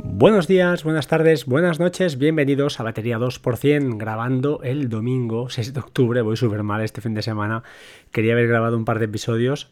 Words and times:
Buenos 0.00 0.46
días, 0.46 0.84
buenas 0.84 1.08
tardes, 1.08 1.44
buenas 1.44 1.80
noches, 1.80 2.18
bienvenidos 2.18 2.78
a 2.78 2.84
Batería 2.84 3.18
2% 3.18 3.98
grabando 3.98 4.60
el 4.62 4.88
domingo 4.88 5.50
6 5.50 5.74
de 5.74 5.80
octubre, 5.80 6.22
voy 6.22 6.36
súper 6.36 6.62
mal 6.62 6.82
este 6.82 7.00
fin 7.00 7.14
de 7.14 7.22
semana, 7.22 7.64
quería 8.12 8.34
haber 8.34 8.46
grabado 8.46 8.76
un 8.76 8.84
par 8.84 9.00
de 9.00 9.06
episodios 9.06 9.70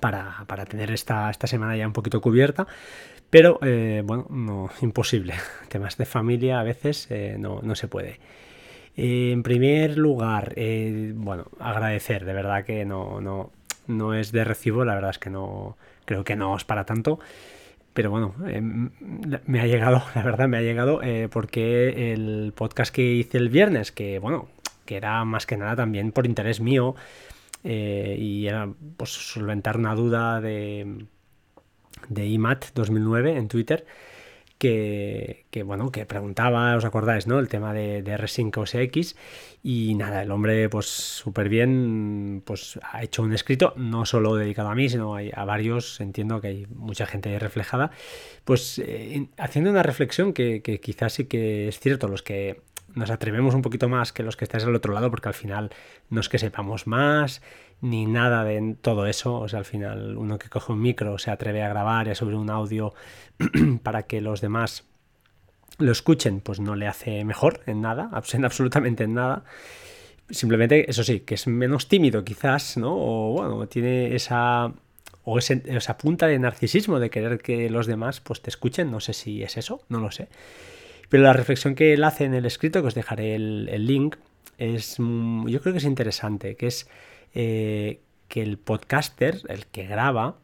para, 0.00 0.44
tener 0.68 0.90
esta, 0.90 1.30
esta, 1.30 1.46
semana 1.46 1.76
ya 1.76 1.86
un 1.86 1.92
poquito 1.92 2.20
cubierta, 2.20 2.66
pero 3.30 3.60
eh, 3.62 4.02
bueno, 4.04 4.26
no, 4.30 4.70
imposible, 4.82 5.34
temas 5.68 5.96
de 5.96 6.06
familia 6.06 6.58
a 6.58 6.64
veces 6.64 7.06
eh, 7.10 7.36
no, 7.38 7.74
se 7.76 7.86
puede. 7.86 8.18
Eh, 8.96 9.30
en 9.30 9.44
primer 9.44 9.96
lugar, 9.96 10.54
bueno, 11.14 11.46
agradecer, 11.60 12.24
de 12.24 12.32
verdad 12.32 12.64
que 12.64 12.84
no, 12.84 13.20
no, 13.20 13.52
no 13.86 14.14
es 14.14 14.32
de 14.32 14.42
recibo, 14.42 14.84
la 14.84 14.94
verdad 14.94 15.10
es 15.10 15.18
que 15.18 15.30
no, 15.30 15.76
creo 16.04 16.24
que 16.24 16.34
no 16.34 16.56
es 16.56 16.64
para 16.64 16.84
tanto 16.84 17.20
pero 18.00 18.12
bueno, 18.12 18.34
em, 18.48 18.88
me 19.44 19.60
ha 19.60 19.66
llegado, 19.66 20.02
la 20.14 20.22
verdad 20.22 20.48
me 20.48 20.56
ha 20.56 20.62
llegado, 20.62 21.02
eh, 21.02 21.28
porque 21.30 22.14
el 22.14 22.54
podcast 22.56 22.94
que 22.94 23.02
hice 23.02 23.36
el 23.36 23.50
viernes, 23.50 23.92
que 23.92 24.18
bueno, 24.18 24.48
que 24.86 24.96
era 24.96 25.22
más 25.26 25.44
que 25.44 25.58
nada 25.58 25.76
también 25.76 26.10
por 26.10 26.24
interés 26.24 26.60
mío, 26.60 26.94
eh, 27.62 28.16
y 28.18 28.46
era 28.46 28.72
pues 28.96 29.10
solventar 29.10 29.76
una 29.76 29.94
duda 29.94 30.40
de, 30.40 31.04
de 32.08 32.26
IMAT 32.26 32.72
2009 32.72 33.36
en 33.36 33.48
Twitter, 33.48 33.84
que, 34.60 35.62
bueno, 35.64 35.90
que 35.90 36.04
preguntaba, 36.04 36.76
os 36.76 36.84
acordáis, 36.84 37.26
¿no? 37.26 37.38
El 37.38 37.48
tema 37.48 37.72
de, 37.72 38.02
de 38.02 38.14
R5 38.14 38.58
OSX 38.58 39.16
y 39.62 39.94
nada, 39.94 40.22
el 40.22 40.30
hombre 40.30 40.68
pues 40.68 40.84
súper 40.86 41.48
bien, 41.48 42.42
pues 42.44 42.78
ha 42.82 43.02
hecho 43.02 43.22
un 43.22 43.32
escrito, 43.32 43.72
no 43.76 44.04
solo 44.04 44.36
dedicado 44.36 44.68
a 44.68 44.74
mí, 44.74 44.90
sino 44.90 45.16
a, 45.16 45.44
varios, 45.46 45.98
entiendo 46.02 46.42
que 46.42 46.48
hay 46.48 46.66
mucha 46.74 47.06
gente 47.06 47.38
reflejada, 47.38 47.90
pues 48.44 48.78
eh, 48.84 49.28
haciendo 49.38 49.70
una 49.70 49.82
reflexión 49.82 50.34
que, 50.34 50.60
que 50.60 50.78
quizás 50.78 51.14
sí 51.14 51.24
que 51.24 51.68
es 51.68 51.80
cierto, 51.80 52.06
los 52.06 52.22
que 52.22 52.60
nos 52.94 53.10
atrevemos 53.10 53.54
un 53.54 53.62
poquito 53.62 53.88
más 53.88 54.12
que 54.12 54.22
los 54.22 54.36
que 54.36 54.44
estáis 54.44 54.64
al 54.64 54.74
otro 54.74 54.92
lado, 54.92 55.10
porque 55.10 55.28
al 55.28 55.34
final 55.34 55.70
no 56.10 56.20
es 56.20 56.28
que 56.28 56.38
sepamos 56.38 56.86
más 56.86 57.40
ni 57.80 58.06
nada 58.06 58.44
de 58.44 58.76
todo 58.80 59.06
eso. 59.06 59.38
O 59.40 59.48
sea, 59.48 59.58
al 59.58 59.64
final 59.64 60.16
uno 60.16 60.38
que 60.38 60.48
coge 60.48 60.72
un 60.72 60.80
micro 60.80 61.18
se 61.18 61.30
atreve 61.30 61.62
a 61.62 61.68
grabar 61.68 62.06
y 62.06 62.10
a 62.10 62.14
subir 62.14 62.34
un 62.34 62.50
audio 62.50 62.94
para 63.82 64.04
que 64.04 64.20
los 64.20 64.40
demás 64.40 64.84
lo 65.78 65.92
escuchen, 65.92 66.40
pues 66.40 66.60
no 66.60 66.76
le 66.76 66.86
hace 66.86 67.24
mejor 67.24 67.60
en 67.66 67.80
nada, 67.80 68.10
en 68.32 68.44
absolutamente 68.44 69.04
en 69.04 69.14
nada. 69.14 69.44
Simplemente, 70.28 70.88
eso 70.88 71.02
sí, 71.02 71.20
que 71.20 71.34
es 71.34 71.46
menos 71.46 71.88
tímido 71.88 72.24
quizás, 72.24 72.76
¿no? 72.76 72.94
O 72.94 73.32
bueno, 73.32 73.66
tiene 73.66 74.14
esa 74.14 74.72
o 75.22 75.38
esa 75.38 75.98
punta 75.98 76.26
de 76.26 76.38
narcisismo 76.38 76.98
de 76.98 77.10
querer 77.10 77.40
que 77.40 77.68
los 77.68 77.86
demás 77.86 78.20
pues 78.20 78.40
te 78.40 78.48
escuchen, 78.48 78.90
no 78.90 79.00
sé 79.00 79.12
si 79.12 79.42
es 79.42 79.56
eso, 79.56 79.82
no 79.88 80.00
lo 80.00 80.10
sé. 80.10 80.28
Pero 81.08 81.24
la 81.24 81.32
reflexión 81.32 81.74
que 81.74 81.92
él 81.92 82.04
hace 82.04 82.24
en 82.24 82.34
el 82.34 82.46
escrito, 82.46 82.80
que 82.80 82.88
os 82.88 82.94
dejaré 82.94 83.34
el, 83.34 83.86
link, 83.86 84.16
es 84.56 84.96
mm, 84.98 85.48
yo 85.48 85.60
creo 85.60 85.74
que 85.74 85.78
es 85.78 85.84
interesante, 85.84 86.56
que 86.56 86.68
es 86.68 86.88
eh, 87.34 88.00
que 88.28 88.42
el 88.42 88.58
podcaster, 88.58 89.40
el 89.48 89.66
que 89.66 89.86
graba, 89.86 90.38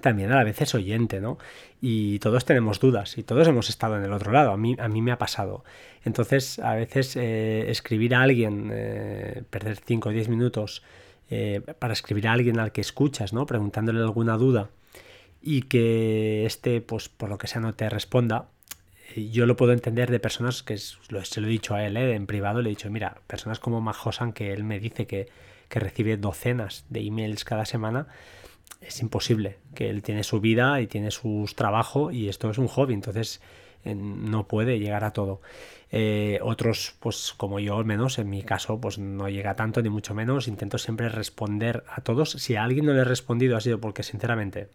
también 0.00 0.30
a 0.32 0.36
la 0.36 0.44
vez 0.44 0.60
es 0.62 0.74
oyente, 0.74 1.20
¿no? 1.20 1.38
Y 1.80 2.18
todos 2.20 2.44
tenemos 2.44 2.78
dudas 2.80 3.18
y 3.18 3.22
todos 3.22 3.48
hemos 3.48 3.68
estado 3.68 3.96
en 3.96 4.04
el 4.04 4.12
otro 4.12 4.32
lado, 4.32 4.52
a 4.52 4.56
mí, 4.56 4.76
a 4.78 4.88
mí 4.88 5.02
me 5.02 5.12
ha 5.12 5.18
pasado. 5.18 5.64
Entonces, 6.04 6.58
a 6.60 6.74
veces 6.74 7.16
eh, 7.16 7.70
escribir 7.70 8.14
a 8.14 8.22
alguien, 8.22 8.70
eh, 8.72 9.42
perder 9.50 9.78
5 9.84 10.08
o 10.08 10.12
10 10.12 10.28
minutos 10.28 10.82
para 11.78 11.92
escribir 11.92 12.26
a 12.26 12.32
alguien 12.32 12.58
al 12.58 12.72
que 12.72 12.80
escuchas, 12.80 13.32
¿no? 13.32 13.46
Preguntándole 13.46 14.00
alguna 14.00 14.36
duda 14.36 14.70
y 15.40 15.62
que 15.62 16.44
este, 16.44 16.80
pues 16.80 17.08
por 17.08 17.28
lo 17.28 17.38
que 17.38 17.46
sea, 17.46 17.60
no 17.60 17.72
te 17.72 17.88
responda, 17.88 18.48
yo 19.16 19.46
lo 19.46 19.56
puedo 19.56 19.72
entender 19.72 20.10
de 20.10 20.20
personas 20.20 20.62
que 20.62 20.76
se 20.78 20.96
lo 21.40 21.46
he 21.46 21.50
dicho 21.50 21.74
a 21.74 21.84
él 21.84 21.96
en 21.96 22.26
privado, 22.26 22.62
le 22.62 22.68
he 22.68 22.70
dicho, 22.70 22.90
mira, 22.90 23.20
personas 23.26 23.58
como 23.58 23.80
Majosan, 23.80 24.32
que 24.32 24.52
él 24.52 24.64
me 24.64 24.78
dice 24.78 25.06
que, 25.06 25.28
recibe 25.78 26.16
docenas 26.16 26.84
de 26.88 27.00
emails 27.00 27.44
cada 27.44 27.64
semana, 27.64 28.08
es 28.80 29.00
imposible, 29.00 29.58
que 29.74 29.90
él 29.90 30.02
tiene 30.02 30.24
su 30.24 30.40
vida 30.40 30.80
y 30.80 30.86
tiene 30.86 31.10
su 31.10 31.48
trabajo 31.54 32.10
y 32.10 32.28
esto 32.28 32.50
es 32.50 32.58
un 32.58 32.66
hobby, 32.66 32.94
entonces 32.94 33.40
no 33.84 34.46
puede 34.46 34.78
llegar 34.78 35.04
a 35.04 35.12
todo. 35.12 35.40
Eh, 35.90 36.38
otros, 36.42 36.94
pues 37.00 37.34
como 37.36 37.60
yo 37.60 37.76
al 37.76 37.84
menos, 37.84 38.18
en 38.18 38.30
mi 38.30 38.42
caso, 38.42 38.80
pues 38.80 38.98
no 38.98 39.28
llega 39.28 39.56
tanto 39.56 39.82
ni 39.82 39.90
mucho 39.90 40.14
menos, 40.14 40.48
intento 40.48 40.78
siempre 40.78 41.08
responder 41.08 41.84
a 41.88 42.00
todos. 42.00 42.30
Si 42.32 42.56
a 42.56 42.64
alguien 42.64 42.86
no 42.86 42.92
le 42.92 43.00
he 43.00 43.04
respondido 43.04 43.56
ha 43.56 43.60
sido 43.60 43.80
porque 43.80 44.02
sinceramente 44.02 44.68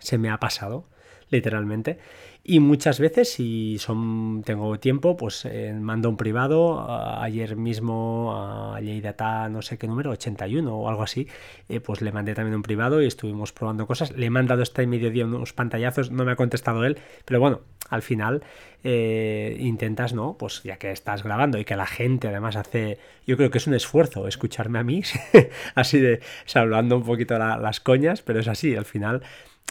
se 0.00 0.18
me 0.18 0.30
ha 0.30 0.38
pasado 0.38 0.88
literalmente. 1.32 1.98
Y 2.44 2.58
muchas 2.58 2.98
veces, 2.98 3.32
si 3.32 3.78
son, 3.78 4.42
tengo 4.44 4.78
tiempo, 4.80 5.16
pues 5.16 5.44
eh, 5.44 5.72
mando 5.72 6.08
un 6.08 6.16
privado. 6.16 6.90
ayer 7.20 7.56
mismo 7.56 8.34
a 8.36 8.80
Data 9.00 9.48
no 9.48 9.62
sé 9.62 9.78
qué 9.78 9.86
número, 9.86 10.10
81 10.10 10.76
o 10.76 10.88
algo 10.88 11.04
así, 11.04 11.28
eh, 11.68 11.80
pues 11.80 12.02
le 12.02 12.10
mandé 12.10 12.34
también 12.34 12.56
un 12.56 12.62
privado 12.62 13.00
y 13.00 13.06
estuvimos 13.06 13.52
probando 13.52 13.86
cosas. 13.86 14.10
Le 14.16 14.26
he 14.26 14.30
mandado 14.30 14.62
este 14.62 14.86
mediodía 14.86 15.24
unos 15.24 15.52
pantallazos, 15.52 16.10
no 16.10 16.24
me 16.24 16.32
ha 16.32 16.36
contestado 16.36 16.84
él, 16.84 16.98
pero 17.24 17.38
bueno, 17.38 17.60
al 17.90 18.02
final 18.02 18.42
eh, 18.82 19.56
intentas, 19.60 20.12
¿no? 20.12 20.36
Pues 20.36 20.64
ya 20.64 20.78
que 20.78 20.90
estás 20.90 21.22
grabando 21.22 21.58
y 21.58 21.64
que 21.64 21.76
la 21.76 21.86
gente 21.86 22.26
además 22.26 22.56
hace, 22.56 22.98
yo 23.24 23.36
creo 23.36 23.52
que 23.52 23.58
es 23.58 23.68
un 23.68 23.74
esfuerzo 23.74 24.26
escucharme 24.26 24.80
a 24.80 24.82
mí, 24.82 25.02
así 25.76 26.00
de, 26.00 26.20
hablando 26.54 26.96
un 26.96 27.04
poquito 27.04 27.38
las 27.38 27.78
coñas, 27.78 28.20
pero 28.20 28.40
es 28.40 28.48
así, 28.48 28.74
al 28.74 28.84
final 28.84 29.22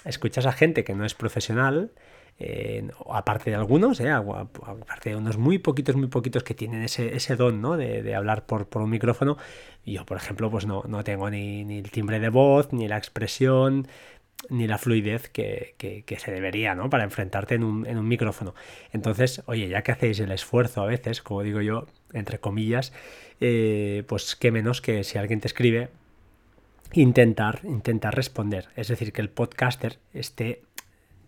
escuchas 0.06 0.46
a 0.46 0.52
gente 0.52 0.84
que 0.84 0.96
no 0.96 1.06
es 1.06 1.14
profesional, 1.14 1.92
aparte 3.10 3.52
de 3.52 3.56
algunos, 3.56 4.00
eh, 4.00 4.10
aparte 4.10 5.12
de 5.12 5.16
unos 5.16 5.38
muy 5.38 5.60
poquitos, 5.60 5.96
muy 5.96 6.08
poquitos 6.08 6.44
que 6.44 6.54
tienen 6.54 6.84
ese, 6.84 7.16
ese 7.16 7.36
don 7.36 7.62
¿no? 7.62 7.78
de, 7.78 8.16
hablar 8.16 8.46
por, 8.46 8.68
por, 8.68 8.82
un 8.82 8.90
micrófono, 8.90 9.38
yo, 9.86 10.06
por 10.06 10.18
ejemplo, 10.18 10.50
pues 10.50 10.66
no, 10.66 10.84
no 10.88 11.04
tengo 11.04 11.30
ni, 11.30 11.64
ni, 11.66 11.80
el 11.80 11.92
timbre 11.92 12.20
de 12.20 12.30
voz, 12.30 12.74
ni 12.74 12.88
la 12.88 12.98
expresión, 12.98 13.88
ni 14.50 14.68
la 14.68 14.78
fluidez 14.78 15.30
que, 15.30 15.76
que, 15.78 16.20
se 16.20 16.32
debería, 16.32 16.74
¿no? 16.74 16.90
Para 16.90 17.04
enfrentarte 17.04 17.56
en 17.56 17.64
un, 17.64 17.86
en 17.86 17.98
un, 17.98 18.08
micrófono. 18.08 18.56
Entonces, 18.92 19.44
oye, 19.46 19.70
ya 19.70 19.84
que 19.84 19.92
hacéis 19.92 20.20
el 20.20 20.32
esfuerzo 20.32 20.82
a 20.82 20.88
veces, 20.88 21.22
como 21.22 21.44
digo 21.44 21.62
yo, 21.62 21.86
entre 22.14 22.40
comillas, 22.40 22.92
eh, 23.40 24.04
pues 24.08 24.36
qué 24.36 24.52
menos 24.52 24.82
que 24.82 25.04
si 25.04 25.18
alguien 25.18 25.42
te 25.42 25.48
escribe, 25.48 25.90
intentar, 26.94 27.62
intentar 27.64 28.16
responder. 28.16 28.70
Es 28.76 28.88
decir, 28.88 29.14
que 29.14 29.22
el 29.22 29.30
podcaster 29.30 30.00
esté 30.14 30.64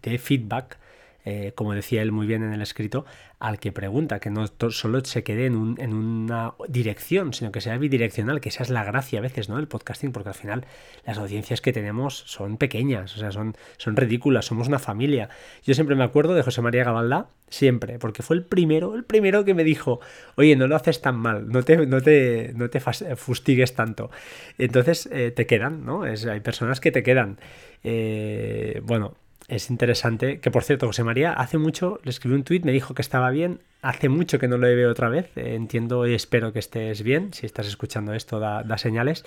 de 0.01 0.18
feedback 0.18 0.78
eh, 1.25 1.53
como 1.56 1.73
decía 1.73 2.01
él 2.01 2.11
muy 2.11 2.28
bien 2.28 2.44
en 2.44 2.53
el 2.53 2.61
escrito, 2.61 3.06
al 3.39 3.59
que 3.59 3.72
pregunta, 3.72 4.19
que 4.19 4.29
no 4.29 4.45
solo 4.69 5.03
se 5.03 5.23
quede 5.23 5.45
en, 5.45 5.56
un, 5.56 5.79
en, 5.79 5.94
una 5.94 6.53
dirección, 6.67 7.34
sino 7.34 7.51
que 7.51 7.61
sea 7.61 7.78
bidireccional, 7.78 8.39
que 8.41 8.50
esa 8.50 8.63
es 8.63 8.69
la 8.69 8.84
gracia 8.84 9.19
a 9.19 9.22
veces, 9.22 9.50
¿no? 9.50 9.59
El 9.59 9.67
podcasting, 9.67 10.12
porque 10.12 10.29
al 10.29 10.35
final 10.35 10.66
las 11.06 11.17
audiencias 11.17 11.59
que 11.59 11.73
tenemos 11.73 12.23
son 12.25 12.57
pequeñas, 12.57 13.16
o 13.16 13.19
sea, 13.19 13.31
son, 13.31 13.56
son 13.78 13.95
ridículas, 13.95 14.45
somos 14.45 14.67
una 14.67 14.79
familia. 14.79 15.29
Yo 15.63 15.73
siempre 15.73 15.95
me 15.95 16.03
acuerdo 16.03 16.33
de 16.33 16.44
José 16.44 16.62
María 16.62 16.83
Gabaldá, 16.83 17.28
siempre, 17.50 18.00
porque 18.00 18.23
fue 18.23 18.35
el 18.35 18.44
primero, 18.44 18.95
el 18.95 19.03
primero 19.03 19.45
que 19.45 19.53
me 19.53 19.63
dijo, 19.63 20.00
oye, 20.35 20.56
no 20.56 20.67
lo 20.67 20.75
haces 20.75 21.01
tan 21.01 21.17
mal, 21.17 21.47
no 21.50 21.63
te, 21.63 21.85
no 21.85 22.01
te, 22.01 22.53
no 22.56 22.69
te 22.69 22.79
fustigues 22.79 23.75
tanto. 23.75 24.09
Entonces 24.57 25.09
eh, 25.12 25.31
te 25.31 25.45
quedan, 25.45 25.85
¿no? 25.85 26.06
Es, 26.06 26.25
hay 26.25 26.39
personas 26.39 26.79
que 26.79 26.91
te 26.91 27.03
quedan. 27.03 27.39
Eh, 27.83 28.81
bueno, 28.83 29.16
es 29.47 29.69
interesante, 29.69 30.39
que 30.39 30.51
por 30.51 30.63
cierto, 30.63 30.87
José 30.87 31.03
María, 31.03 31.33
hace 31.33 31.57
mucho 31.57 31.99
le 32.03 32.11
escribí 32.11 32.35
un 32.35 32.43
tuit, 32.43 32.63
me 32.63 32.71
dijo 32.71 32.93
que 32.93 33.01
estaba 33.01 33.29
bien, 33.29 33.59
hace 33.81 34.09
mucho 34.09 34.39
que 34.39 34.47
no 34.47 34.57
lo 34.57 34.67
veo 34.67 34.89
otra 34.89 35.09
vez, 35.09 35.35
eh, 35.35 35.55
entiendo 35.55 36.07
y 36.07 36.13
espero 36.13 36.53
que 36.53 36.59
estés 36.59 37.03
bien, 37.03 37.33
si 37.33 37.45
estás 37.45 37.67
escuchando 37.67 38.13
esto 38.13 38.39
da, 38.39 38.77
señales. 38.77 39.25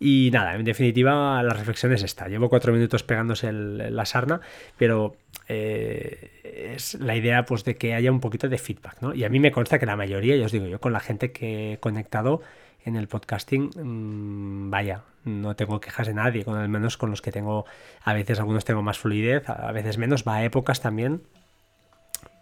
Y 0.00 0.30
nada, 0.32 0.56
en 0.56 0.64
definitiva 0.64 1.40
la 1.42 1.52
reflexión 1.52 1.92
es 1.92 2.02
esta, 2.02 2.26
llevo 2.26 2.48
cuatro 2.48 2.72
minutos 2.72 3.04
pegándose 3.04 3.52
la 3.52 4.04
sarna, 4.04 4.40
pero 4.76 5.14
eh, 5.48 6.72
es 6.74 6.94
la 6.94 7.14
idea 7.14 7.44
pues 7.44 7.62
de 7.62 7.76
que 7.76 7.94
haya 7.94 8.10
un 8.10 8.18
poquito 8.18 8.48
de 8.48 8.58
feedback, 8.58 9.00
¿no? 9.00 9.14
Y 9.14 9.22
a 9.22 9.28
mí 9.28 9.38
me 9.38 9.52
consta 9.52 9.78
que 9.78 9.86
la 9.86 9.94
mayoría, 9.94 10.36
ya 10.36 10.46
os 10.46 10.52
digo 10.52 10.66
yo, 10.66 10.80
con 10.80 10.92
la 10.92 10.98
gente 10.98 11.30
que 11.30 11.74
he 11.74 11.78
conectado, 11.78 12.42
en 12.84 12.96
el 12.96 13.08
podcasting, 13.08 13.70
mm, 13.74 14.70
vaya, 14.70 15.02
no 15.24 15.54
tengo 15.54 15.80
quejas 15.80 16.06
de 16.06 16.14
nadie, 16.14 16.44
con 16.44 16.56
al 16.56 16.68
menos 16.68 16.96
con 16.96 17.10
los 17.10 17.22
que 17.22 17.32
tengo, 17.32 17.64
a 18.02 18.12
veces 18.12 18.40
algunos 18.40 18.64
tengo 18.64 18.82
más 18.82 18.98
fluidez, 18.98 19.48
a 19.48 19.70
veces 19.72 19.98
menos, 19.98 20.24
va 20.26 20.36
a 20.36 20.44
épocas 20.44 20.80
también, 20.80 21.22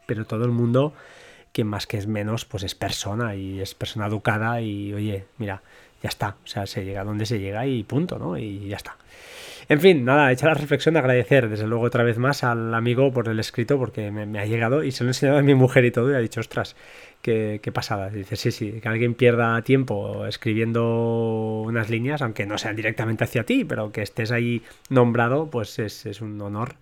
pero 0.07 0.25
todo 0.25 0.45
el 0.45 0.51
mundo 0.51 0.95
que 1.53 1.65
más 1.65 1.87
que 1.87 1.99
es 1.99 2.07
menos, 2.07 2.45
pues 2.45 2.63
es 2.63 2.75
persona 2.75 3.35
y 3.35 3.61
es 3.61 3.75
persona 3.75 4.07
educada 4.07 4.61
y 4.61 4.95
oye, 4.95 5.27
mira, 5.39 5.63
ya 6.03 6.09
está, 6.09 6.37
o 6.43 6.47
sea, 6.47 6.67
se 6.67 6.85
llega 6.85 7.05
donde 7.05 7.27
se 7.27 7.39
llega 7.39 7.67
y 7.67 7.83
punto, 7.83 8.19
¿no? 8.19 8.39
Y 8.39 8.69
ya 8.69 8.77
está. 8.77 8.97
En 9.71 9.81
fin, 9.81 10.05
nada, 10.05 10.33
hecha 10.33 10.49
la 10.49 10.55
reflexión 10.55 10.95
de 10.95 10.99
agradecer, 10.99 11.49
desde 11.49 11.65
luego, 11.65 11.85
otra 11.85 12.03
vez 12.03 12.19
más 12.19 12.43
al 12.43 12.75
amigo 12.75 13.13
por 13.13 13.29
el 13.29 13.39
escrito, 13.39 13.79
porque 13.79 14.11
me, 14.11 14.41
ha 14.41 14.45
llegado 14.45 14.83
y 14.83 14.91
se 14.91 15.05
lo 15.05 15.11
he 15.11 15.13
enseñado 15.13 15.39
a 15.39 15.43
mi 15.43 15.55
mujer 15.55 15.85
y 15.85 15.93
todo, 15.93 16.11
y 16.11 16.15
ha 16.17 16.19
dicho, 16.19 16.41
ostras, 16.41 16.75
qué, 17.23 17.61
qué 17.63 17.71
pasada. 17.71 18.11
Dice, 18.11 18.35
sí, 18.35 18.51
sí, 18.51 18.81
que 18.81 18.89
alguien 18.89 19.15
pierda 19.15 19.63
tiempo 19.63 20.27
escribiendo 20.27 21.63
unas 21.65 21.89
líneas, 21.89 22.21
aunque 22.21 22.47
no 22.47 22.59
sean 22.59 22.75
directamente 22.75 23.23
hacia 23.23 23.45
ti, 23.45 23.65
pero 23.65 23.93
que 23.93 24.03
estés 24.03 24.33
ahí 24.33 24.61
nombrado, 24.89 25.49
pues 25.51 25.79
es, 25.79 26.21
un 26.21 26.41
honor 26.41 26.75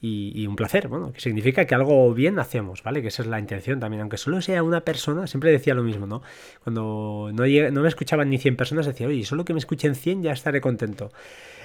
y, 0.00 0.46
un 0.46 0.54
placer, 0.54 0.86
bueno, 0.86 1.12
que 1.12 1.20
significa 1.20 1.64
que 1.64 1.74
algo 1.74 2.14
bien 2.14 2.38
hacemos, 2.38 2.84
¿vale? 2.84 3.02
Que 3.02 3.08
esa 3.08 3.22
es 3.22 3.28
la 3.28 3.40
intención 3.40 3.80
también, 3.80 4.02
aunque 4.02 4.18
solo 4.18 4.40
sea 4.40 4.62
una 4.62 4.82
persona, 4.82 5.26
siempre 5.26 5.50
decía 5.50 5.74
lo 5.74 5.82
mismo, 5.82 6.06
¿no? 6.06 6.22
Cuando 6.62 7.32
no, 7.32 7.44
no 7.44 7.80
me 7.80 7.88
escuchaban 7.88 8.30
ni 8.30 8.38
100 8.38 8.54
personas, 8.54 8.86
decía, 8.86 9.08
oye, 9.08 9.24
solo 9.24 9.44
que 9.44 9.52
me 9.52 9.58
escuchen 9.58 9.96
100 9.96 10.22
ya 10.22 10.30
estaré 10.30 10.60
contento. 10.60 11.10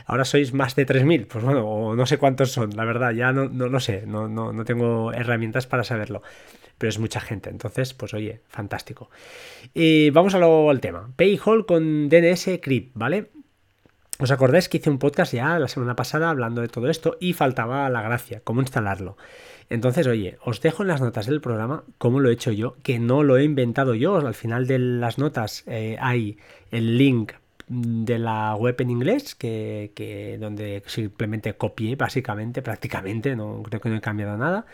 Ahora 0.05 0.25
sois 0.25 0.53
más 0.53 0.75
de 0.75 0.85
3.000, 0.85 1.27
pues 1.27 1.43
bueno, 1.43 1.67
o 1.67 1.95
no 1.95 2.05
sé 2.05 2.17
cuántos 2.17 2.51
son, 2.51 2.75
la 2.75 2.85
verdad, 2.85 3.11
ya 3.11 3.31
no, 3.31 3.47
no, 3.49 3.79
sé, 3.79 4.03
no, 4.05 4.27
no, 4.27 4.53
no 4.53 4.65
tengo 4.65 5.13
herramientas 5.13 5.67
para 5.67 5.83
saberlo 5.83 6.21
pero 6.81 6.89
es 6.89 6.97
mucha 6.97 7.19
gente. 7.19 7.51
Entonces, 7.51 7.93
pues 7.93 8.11
oye, 8.15 8.41
fantástico. 8.47 9.11
Y 9.71 10.09
vamos 10.09 10.33
al 10.33 10.79
tema. 10.79 11.11
Payhall 11.15 11.67
con 11.67 12.09
DNS 12.09 12.59
Crypt, 12.59 12.93
¿vale? 12.95 13.29
¿Os 14.17 14.31
acordáis 14.31 14.67
que 14.67 14.77
hice 14.77 14.89
un 14.89 14.97
podcast 14.97 15.31
ya 15.31 15.59
la 15.59 15.67
semana 15.67 15.95
pasada 15.95 16.31
hablando 16.31 16.59
de 16.61 16.69
todo 16.69 16.89
esto 16.89 17.17
y 17.19 17.33
faltaba 17.33 17.87
la 17.91 18.01
gracia, 18.01 18.41
cómo 18.43 18.61
instalarlo? 18.61 19.15
Entonces, 19.69 20.07
oye, 20.07 20.37
os 20.43 20.59
dejo 20.59 20.81
en 20.81 20.89
las 20.89 21.01
notas 21.01 21.27
del 21.27 21.39
programa 21.39 21.83
cómo 21.99 22.19
lo 22.19 22.29
he 22.29 22.33
hecho 22.33 22.51
yo, 22.51 22.75
que 22.81 22.97
no 22.97 23.21
lo 23.21 23.37
he 23.37 23.43
inventado 23.43 23.93
yo. 23.93 24.17
Al 24.17 24.33
final 24.33 24.65
de 24.65 24.79
las 24.79 25.19
notas 25.19 25.63
eh, 25.67 25.97
hay 25.99 26.39
el 26.71 26.97
link 26.97 27.33
de 27.71 28.19
la 28.19 28.53
web 28.55 28.75
en 28.79 28.89
inglés, 28.89 29.33
que, 29.33 30.37
donde 30.39 30.83
simplemente 30.87 31.53
copié 31.53 31.95
básicamente, 31.95 32.61
prácticamente, 32.61 33.35
no 33.37 33.63
creo 33.63 33.79
que 33.79 33.89
no 33.89 33.95
he 33.95 34.01
cambiado 34.01 34.37
nada. 34.37 34.65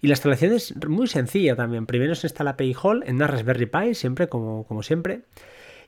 Y 0.00 0.06
la 0.06 0.14
instalación 0.14 0.54
es 0.54 0.74
muy 0.88 1.06
sencilla 1.06 1.54
también. 1.54 1.84
Primero 1.84 2.14
se 2.14 2.26
instala 2.26 2.56
Payhall 2.56 3.04
en 3.06 3.16
una 3.16 3.26
Raspberry 3.26 3.66
Pi, 3.66 3.94
siempre 3.94 4.28
como, 4.28 4.64
como 4.64 4.82
siempre. 4.82 5.20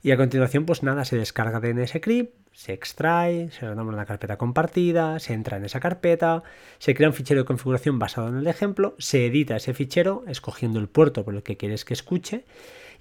Y 0.03 0.11
a 0.11 0.19
continuación, 0.19 0.67
pues 0.67 0.83
nada, 0.83 1.07
se 1.07 1.17
descarga 1.17 1.59
DNS 1.59 1.95
Crypt, 2.03 2.35
se 2.53 2.75
extrae, 2.75 3.51
se 3.51 3.65
nombra 3.67 3.97
una 3.97 4.05
carpeta 4.05 4.37
compartida, 4.37 5.19
se 5.21 5.33
entra 5.33 5.57
en 5.57 5.65
esa 5.65 5.81
carpeta, 5.81 6.43
se 6.79 6.95
crea 6.95 7.09
un 7.09 7.15
fichero 7.15 7.41
de 7.41 7.47
configuración 7.47 7.99
basado 7.99 8.29
en 8.29 8.37
el 8.37 8.47
ejemplo, 8.47 8.95
se 8.99 9.27
edita 9.27 9.57
ese 9.57 9.73
fichero 9.73 10.25
escogiendo 10.29 10.79
el 10.79 10.89
puerto 10.89 11.25
por 11.25 11.35
el 11.35 11.43
que 11.43 11.57
quieres 11.57 11.85
que 11.85 11.95
escuche 11.95 12.45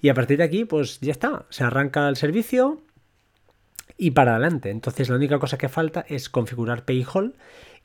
y 0.00 0.08
a 0.08 0.14
partir 0.14 0.38
de 0.38 0.44
aquí, 0.44 0.64
pues 0.64 1.00
ya 1.00 1.12
está, 1.12 1.46
se 1.50 1.64
arranca 1.64 2.08
el 2.08 2.16
servicio 2.16 2.80
y 3.98 4.12
para 4.12 4.32
adelante. 4.32 4.70
Entonces 4.70 5.10
la 5.10 5.16
única 5.16 5.38
cosa 5.38 5.58
que 5.58 5.68
falta 5.68 6.06
es 6.08 6.30
configurar 6.30 6.84
Payhall 6.84 7.34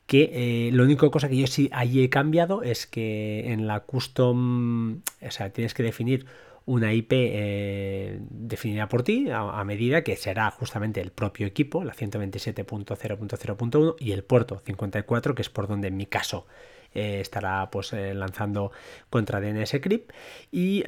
que 0.06 0.68
eh, 0.68 0.70
lo 0.72 0.84
único 0.84 1.10
cosa 1.10 1.28
que 1.28 1.36
yo 1.36 1.46
sí 1.46 1.68
allí 1.72 2.02
he 2.02 2.10
cambiado 2.10 2.62
es 2.62 2.86
que 2.86 3.52
en 3.52 3.66
la 3.66 3.80
custom, 3.80 5.00
o 5.22 5.30
sea, 5.30 5.50
tienes 5.50 5.74
que 5.74 5.82
definir 5.82 6.26
una 6.66 6.94
IP 6.94 7.12
eh, 7.12 8.18
definida 8.30 8.88
por 8.88 9.02
ti 9.02 9.28
a, 9.30 9.62
medida 9.64 10.02
que 10.02 10.16
será 10.16 10.50
justamente 10.50 11.00
el 11.00 11.10
propio 11.10 11.46
equipo, 11.46 11.84
la 11.84 11.94
127.0.0.1 11.94 13.96
y 13.98 14.12
el 14.12 14.24
puerto 14.24 14.62
54, 14.64 15.34
que 15.34 15.42
es 15.42 15.50
por 15.50 15.68
donde 15.68 15.88
en 15.88 15.96
mi 15.96 16.06
caso 16.06 16.46
eh, 16.94 17.20
estará 17.20 17.70
pues 17.70 17.92
eh, 17.92 18.14
lanzando 18.14 18.72
contra 19.10 19.40
DNS 19.40 19.76
Crypt 19.80 20.12
y, 20.50 20.84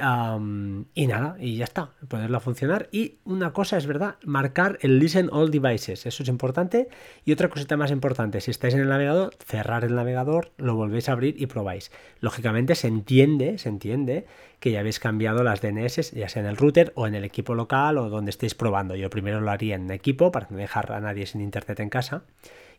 y, 0.93 1.07
nada, 1.07 1.35
y 1.39 1.57
ya 1.57 1.65
está, 1.65 1.91
ponerlo 2.07 2.37
a 2.37 2.39
funcionar 2.39 2.89
y 2.91 3.15
una 3.25 3.53
cosa 3.53 3.77
es 3.77 3.87
verdad, 3.87 4.15
marcar 4.23 4.77
el 4.81 4.99
Listen 4.99 5.29
All 5.31 5.51
Devices, 5.51 6.05
eso 6.05 6.23
es 6.23 6.29
importante 6.29 6.89
y 7.25 7.31
otra 7.31 7.49
cosita 7.49 7.77
más 7.77 7.91
importante, 7.91 8.41
si 8.41 8.51
estáis 8.51 8.73
en 8.73 8.81
el 8.81 8.89
navegador, 8.89 9.35
cerrar 9.45 9.83
el 9.83 9.95
navegador, 9.95 10.51
lo 10.57 10.75
volvéis 10.75 11.09
a 11.09 11.13
abrir 11.13 11.35
y 11.41 11.47
probáis. 11.47 11.91
Lógicamente 12.19 12.75
se 12.75 12.87
entiende, 12.87 13.57
se 13.57 13.69
entiende 13.69 14.25
que 14.59 14.71
ya 14.71 14.79
habéis 14.79 14.99
cambiado 14.99 15.43
las 15.43 15.61
DNS, 15.61 16.11
ya 16.11 16.29
sea 16.29 16.41
en 16.41 16.47
el 16.47 16.57
router 16.57 16.91
o 16.95 17.07
en 17.07 17.15
el 17.15 17.23
equipo 17.23 17.55
local 17.55 17.97
o 17.97 18.09
donde 18.09 18.31
estéis 18.31 18.55
probando. 18.55 18.95
Yo 18.95 19.09
primero 19.09 19.41
lo 19.41 19.51
haría 19.51 19.75
en 19.75 19.89
equipo 19.91 20.31
para 20.31 20.47
no 20.49 20.57
dejar 20.57 20.91
a 20.91 20.99
nadie 20.99 21.25
sin 21.25 21.41
internet 21.41 21.79
en 21.79 21.89
casa 21.89 22.23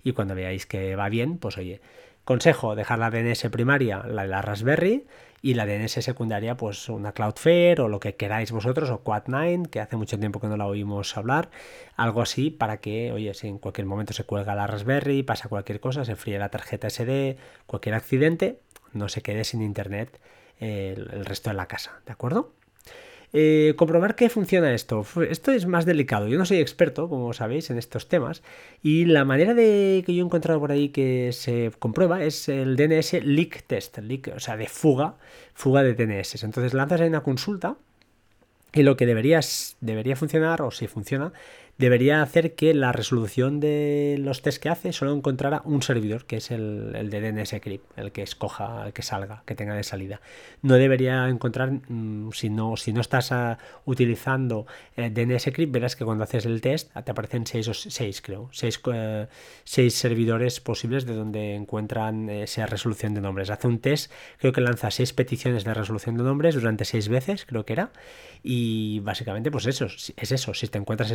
y 0.02 0.12
cuando 0.12 0.34
veáis 0.34 0.66
que 0.66 0.96
va 0.96 1.08
bien, 1.08 1.38
pues 1.38 1.58
oye, 1.58 1.80
Consejo, 2.28 2.76
dejar 2.76 2.98
la 2.98 3.08
DNS 3.08 3.48
primaria, 3.48 4.02
la 4.06 4.24
de 4.24 4.28
la 4.28 4.42
Raspberry, 4.42 5.06
y 5.40 5.54
la 5.54 5.64
DNS 5.64 5.92
secundaria, 6.04 6.58
pues 6.58 6.90
una 6.90 7.12
Cloudflare 7.12 7.80
o 7.80 7.88
lo 7.88 8.00
que 8.00 8.16
queráis 8.16 8.52
vosotros, 8.52 8.90
o 8.90 9.02
Quad9, 9.02 9.70
que 9.70 9.80
hace 9.80 9.96
mucho 9.96 10.18
tiempo 10.18 10.38
que 10.38 10.46
no 10.46 10.58
la 10.58 10.66
oímos 10.66 11.16
hablar, 11.16 11.48
algo 11.96 12.20
así 12.20 12.50
para 12.50 12.82
que, 12.82 13.12
oye, 13.12 13.32
si 13.32 13.48
en 13.48 13.56
cualquier 13.56 13.86
momento 13.86 14.12
se 14.12 14.24
cuelga 14.24 14.54
la 14.54 14.66
Raspberry, 14.66 15.22
pasa 15.22 15.48
cualquier 15.48 15.80
cosa, 15.80 16.04
se 16.04 16.16
fríe 16.16 16.38
la 16.38 16.50
tarjeta 16.50 16.90
SD, 16.90 17.38
cualquier 17.64 17.94
accidente, 17.94 18.60
no 18.92 19.08
se 19.08 19.22
quede 19.22 19.44
sin 19.44 19.62
internet 19.62 20.20
el, 20.58 21.08
el 21.10 21.24
resto 21.24 21.48
de 21.48 21.56
la 21.56 21.64
casa, 21.64 22.02
¿de 22.04 22.12
acuerdo? 22.12 22.52
Eh, 23.32 23.74
comprobar 23.76 24.14
que 24.14 24.30
funciona 24.30 24.72
esto. 24.72 25.04
Esto 25.28 25.52
es 25.52 25.66
más 25.66 25.84
delicado. 25.84 26.28
Yo 26.28 26.38
no 26.38 26.46
soy 26.46 26.58
experto, 26.58 27.08
como 27.08 27.32
sabéis, 27.32 27.68
en 27.70 27.78
estos 27.78 28.08
temas. 28.08 28.42
Y 28.82 29.04
la 29.04 29.24
manera 29.24 29.54
de 29.54 30.02
que 30.06 30.14
yo 30.14 30.22
he 30.22 30.26
encontrado 30.26 30.60
por 30.60 30.72
ahí 30.72 30.88
que 30.88 31.30
se 31.32 31.70
comprueba 31.78 32.22
es 32.24 32.48
el 32.48 32.76
DNS 32.76 33.24
leak 33.24 33.64
test, 33.66 33.98
leak, 33.98 34.32
o 34.34 34.40
sea, 34.40 34.56
de 34.56 34.66
fuga, 34.66 35.16
fuga 35.54 35.82
de 35.82 35.94
DNS. 35.94 36.42
Entonces 36.42 36.72
lanzas 36.72 37.02
ahí 37.02 37.08
una 37.08 37.22
consulta 37.22 37.76
y 38.72 38.82
lo 38.82 38.96
que 38.96 39.06
deberías, 39.06 39.76
debería 39.80 40.16
funcionar, 40.16 40.62
o 40.62 40.70
si 40.70 40.86
funciona, 40.86 41.32
debería 41.78 42.22
hacer 42.22 42.56
que 42.56 42.74
la 42.74 42.90
resolución 42.90 43.60
de 43.60 44.16
los 44.18 44.42
test 44.42 44.60
que 44.60 44.68
hace 44.68 44.92
solo 44.92 45.14
encontrara 45.14 45.62
un 45.64 45.80
servidor, 45.80 46.26
que 46.26 46.38
es 46.38 46.50
el, 46.50 46.92
el 46.96 47.08
de 47.08 47.20
DNS 47.20 47.54
Crypt, 47.62 47.96
el 47.96 48.10
que 48.10 48.22
escoja, 48.22 48.84
el 48.86 48.92
que 48.92 49.02
salga, 49.02 49.44
que 49.46 49.54
tenga 49.54 49.74
de 49.74 49.84
salida. 49.84 50.20
No 50.60 50.74
debería 50.74 51.28
encontrar, 51.28 51.70
mm, 51.70 52.32
si, 52.32 52.50
no, 52.50 52.76
si 52.76 52.92
no 52.92 53.00
estás 53.00 53.30
ah, 53.30 53.58
utilizando 53.84 54.66
eh, 54.96 55.08
DNS 55.10 55.50
Crypt, 55.52 55.72
verás 55.72 55.94
que 55.94 56.04
cuando 56.04 56.24
haces 56.24 56.46
el 56.46 56.60
test 56.60 56.92
te 56.92 57.10
aparecen 57.12 57.46
seis, 57.46 57.68
o 57.68 57.74
seis 57.74 58.20
creo, 58.22 58.48
seis, 58.52 58.80
eh, 58.92 59.28
seis 59.62 59.94
servidores 59.94 60.58
posibles 60.58 61.06
de 61.06 61.14
donde 61.14 61.54
encuentran 61.54 62.28
esa 62.28 62.66
resolución 62.66 63.14
de 63.14 63.20
nombres. 63.20 63.50
Hace 63.50 63.68
un 63.68 63.78
test, 63.78 64.10
creo 64.38 64.52
que 64.52 64.60
lanza 64.60 64.90
seis 64.90 65.12
peticiones 65.12 65.62
de 65.62 65.74
resolución 65.74 66.16
de 66.16 66.24
nombres 66.24 66.56
durante 66.56 66.84
seis 66.84 67.08
veces, 67.08 67.46
creo 67.46 67.64
que 67.64 67.74
era, 67.74 67.92
y 68.42 68.98
básicamente 69.00 69.52
pues 69.52 69.66
eso, 69.66 69.86
es 69.86 70.32
eso, 70.32 70.54
si 70.54 70.66
te 70.66 70.78
encuentras 70.78 71.12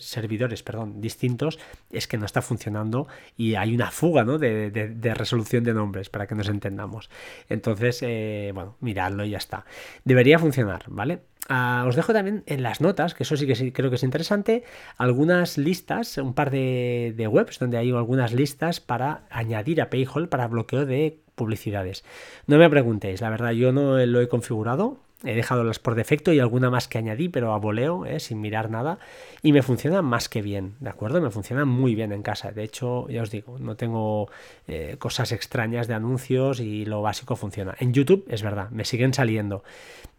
servidores 0.00 0.62
perdón, 0.62 1.00
distintos, 1.00 1.58
es 1.90 2.06
que 2.06 2.18
no 2.18 2.26
está 2.26 2.42
funcionando 2.42 3.08
y 3.36 3.54
hay 3.54 3.74
una 3.74 3.90
fuga 3.90 4.24
¿no? 4.24 4.38
de, 4.38 5.14
resolución 5.14 5.64
de 5.64 5.74
nombres 5.74 6.08
para 6.08 6.26
que 6.26 6.34
nos 6.34 6.48
entendamos. 6.48 7.10
Entonces, 7.48 8.00
eh, 8.02 8.50
bueno, 8.54 8.76
miradlo 8.80 9.24
y 9.24 9.30
ya 9.30 9.38
está. 9.38 9.64
Debería 10.04 10.38
funcionar, 10.38 10.84
¿vale? 10.88 11.20
Ah, 11.48 11.84
os 11.88 11.96
dejo 11.96 12.12
también 12.12 12.44
en 12.46 12.62
las 12.62 12.80
notas, 12.80 13.14
que 13.14 13.24
eso 13.24 13.36
sí 13.36 13.46
que 13.46 13.72
creo 13.72 13.90
que 13.90 13.96
es 13.96 14.04
interesante, 14.04 14.62
algunas 14.96 15.58
listas, 15.58 16.16
un 16.18 16.32
par 16.32 16.50
de, 16.50 17.12
de 17.16 17.26
webs 17.26 17.58
donde 17.58 17.76
hay 17.76 17.90
algunas 17.90 18.32
listas 18.32 18.78
para 18.78 19.24
añadir 19.30 19.80
a 19.80 19.90
Payhall 19.90 20.28
para 20.28 20.46
bloqueo 20.46 20.86
de 20.86 21.18
publicidades. 21.34 22.04
No 22.46 22.58
me 22.58 22.70
preguntéis, 22.70 23.20
la 23.20 23.30
verdad 23.30 23.50
yo 23.50 23.72
no 23.72 23.98
lo 24.06 24.20
he 24.20 24.28
configurado, 24.28 24.98
He 25.22 25.34
dejado 25.34 25.64
las 25.64 25.78
por 25.78 25.94
defecto 25.94 26.32
y 26.32 26.38
alguna 26.38 26.70
más 26.70 26.88
que 26.88 26.96
añadí, 26.96 27.28
pero 27.28 27.52
a 27.52 27.58
voleo, 27.58 28.06
¿eh? 28.06 28.20
sin 28.20 28.40
mirar 28.40 28.70
nada. 28.70 28.98
Y 29.42 29.52
me 29.52 29.62
funciona 29.62 30.00
más 30.00 30.28
que 30.30 30.40
bien, 30.40 30.76
¿de 30.80 30.88
acuerdo? 30.88 31.20
Me 31.20 31.30
funciona 31.30 31.66
muy 31.66 31.94
bien 31.94 32.12
en 32.12 32.22
casa. 32.22 32.52
De 32.52 32.64
hecho, 32.64 33.06
ya 33.08 33.22
os 33.22 33.30
digo, 33.30 33.58
no 33.58 33.76
tengo 33.76 34.30
eh, 34.66 34.96
cosas 34.98 35.32
extrañas 35.32 35.88
de 35.88 35.94
anuncios 35.94 36.60
y 36.60 36.86
lo 36.86 37.02
básico 37.02 37.36
funciona. 37.36 37.74
En 37.78 37.92
YouTube, 37.92 38.24
es 38.28 38.42
verdad, 38.42 38.70
me 38.70 38.86
siguen 38.86 39.12
saliendo. 39.12 39.62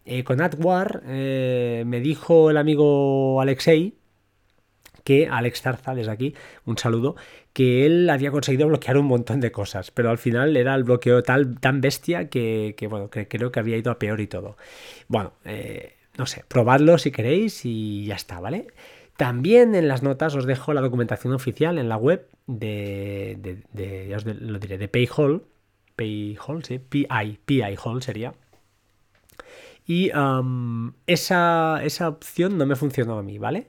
Eh, 0.06 0.24
con 0.24 0.42
AdWar 0.42 1.04
me 1.04 2.00
dijo 2.02 2.50
el 2.50 2.58
amigo 2.58 3.42
Alexei, 3.42 3.96
que 5.04 5.28
Alex 5.28 5.62
Tarza, 5.62 5.96
desde 5.96 6.12
aquí, 6.12 6.36
un 6.66 6.78
saludo, 6.78 7.16
que 7.54 7.86
él 7.86 8.10
había 8.10 8.32
conseguido 8.32 8.68
bloquear 8.68 8.98
un 8.98 9.06
montón 9.06 9.40
de 9.40 9.52
cosas, 9.52 9.92
pero 9.92 10.10
al 10.10 10.18
final 10.18 10.56
era 10.56 10.76
el 10.76 10.84
bloqueo 10.84 11.24
tal, 11.24 11.60
tan 11.60 11.82
bestia 11.82 12.30
que, 12.30 12.76
bueno, 12.90 13.10
que 13.10 13.28
creo 13.28 13.52
que 13.52 13.60
había 13.60 13.78
ido 13.78 13.92
a 13.92 14.00
peor 14.00 14.22
y 14.22 14.28
todo. 14.28 14.58
Bueno, 15.08 15.34
eh, 15.46 15.96
no 16.18 16.26
sé, 16.26 16.44
probadlo 16.48 16.98
si 16.98 17.12
queréis 17.12 17.66
y 17.66 18.06
ya 18.06 18.16
está, 18.16 18.40
¿vale? 18.40 18.68
También 19.18 19.76
en 19.76 19.88
las 19.88 20.04
notas 20.04 20.36
os 20.36 20.46
dejo 20.46 20.74
la 20.74 20.82
documentación 20.82 21.34
oficial 21.34 21.78
en 21.78 21.90
la 21.90 21.98
web 21.98 22.28
de, 22.48 23.62
de, 23.72 24.08
ya 24.08 24.18
os 24.18 24.26
lo 24.26 24.60
diré, 24.60 24.78
de 24.78 24.88
sí, 26.64 26.80
PI, 26.80 27.40
PI 27.46 27.76
Hall 27.84 28.02
sería. 28.02 28.34
Y 29.86 30.12
esa, 31.08 31.82
esa 31.84 32.08
opción 32.08 32.58
no 32.58 32.66
me 32.66 32.76
funcionó 32.76 33.18
a 33.18 33.24
mí, 33.24 33.38
¿vale? 33.38 33.68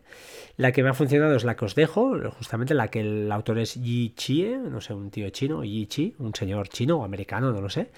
La 0.57 0.73
que 0.73 0.83
me 0.83 0.91
ha 0.91 0.95
funcionado 0.95 1.35
es 1.35 1.45
la 1.45 1.57
que 1.57 1.65
os 1.65 1.75
dejo, 1.75 2.19
justamente 2.31 2.75
la 2.75 2.89
que 2.89 3.01
el 3.01 3.33
autor 3.33 3.59
es 3.59 3.75
Yi 3.75 4.15
Chie, 4.15 4.59
no 4.59 4.81
sé, 4.81 4.95
un 4.95 5.11
tío 5.11 5.31
chino, 5.31 5.65
Yi 5.65 5.87
Chi, 5.87 6.15
un 6.19 6.35
señor 6.35 6.69
chino 6.69 6.99
o 6.99 7.05
americano, 7.05 7.53
no 7.53 7.61
lo 7.61 7.71
sé. 7.71 7.91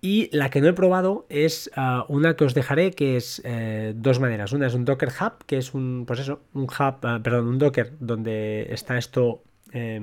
Y 0.00 0.28
la 0.36 0.50
que 0.50 0.60
no 0.60 0.68
he 0.68 0.74
probado 0.74 1.24
es 1.30 1.70
ah, 1.76 2.04
una 2.08 2.36
que 2.36 2.44
os 2.44 2.52
dejaré, 2.52 2.90
que 2.90 3.16
es 3.16 3.40
eh, 3.44 3.94
dos 3.96 4.20
maneras. 4.20 4.52
Una 4.52 4.66
es 4.66 4.74
un 4.74 4.84
Docker 4.84 5.08
Hub, 5.08 5.44
que 5.46 5.56
es 5.56 5.72
un, 5.72 6.04
pues 6.06 6.20
eso, 6.20 6.42
un 6.52 6.64
hub, 6.64 6.98
ah, 7.04 7.20
perdón, 7.22 7.46
un 7.46 7.58
Docker 7.58 7.94
donde 8.00 8.66
está 8.70 8.98
esto, 8.98 9.42
eh, 9.72 9.98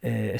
eh, 0.00 0.38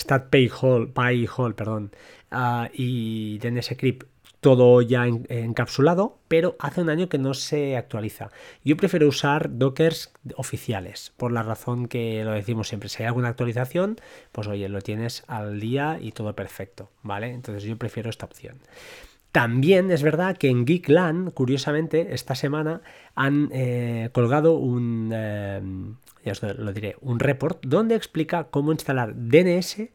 Hall, 0.61 0.91
Pay 0.93 1.29
Hall, 1.37 1.55
perdón, 1.55 1.91
ah, 2.31 2.71
y 2.73 3.39
DNS 3.41 3.75
Crypt 3.77 4.07
todo 4.41 4.83
ya 4.83 5.07
encapsulado, 5.07 6.19
pero 6.29 6.57
hace 6.61 6.81
un 6.81 6.91
año 6.91 7.09
que 7.09 7.19
no 7.19 7.35
se 7.35 7.77
actualiza. 7.77 8.31
Yo 8.65 8.77
prefiero 8.77 9.09
usar 9.09 9.59
dockers 9.59 10.13
oficiales, 10.37 11.13
por 11.17 11.33
la 11.33 11.43
razón 11.43 11.89
que 11.89 12.23
lo 12.25 12.33
decimos 12.33 12.69
siempre. 12.69 12.89
Si 12.89 13.03
hay 13.03 13.09
alguna 13.09 13.29
actualización, 13.29 13.97
pues 14.33 14.47
oye, 14.47 14.69
lo 14.69 14.81
tienes 14.81 15.25
al 15.27 15.61
día 15.61 15.99
y 16.01 16.13
todo 16.13 16.35
perfecto, 16.35 16.91
¿vale? 17.03 17.33
Entonces 17.33 17.65
yo 17.65 17.77
prefiero 17.77 18.11
esta 18.11 18.27
opción. 18.27 18.59
También 19.33 19.91
es 19.91 20.03
verdad 20.03 20.39
que 20.39 20.49
en 20.49 20.65
Geekland, 20.65 21.33
curiosamente, 21.35 22.15
esta 22.15 22.35
semana 22.35 22.81
han 23.15 23.51
eh, 23.53 24.09
colgado 24.13 24.55
un, 24.55 25.11
eh, 25.13 25.61
ya 26.25 26.33
os 26.33 26.43
lo 26.43 26.73
diré, 26.73 26.97
un 27.03 27.19
report 27.19 27.65
donde 27.65 27.95
explica 27.95 28.45
cómo 28.45 28.73
instalar 28.73 29.15
DNS 29.15 29.91